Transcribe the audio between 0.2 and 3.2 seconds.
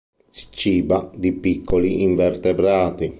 Si ciba di piccoli invertebrati.